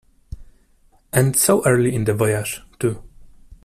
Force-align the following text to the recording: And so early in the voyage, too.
And 1.13 1.35
so 1.37 1.63
early 1.63 1.93
in 1.93 2.05
the 2.05 2.15
voyage, 2.15 2.63
too. 2.79 3.03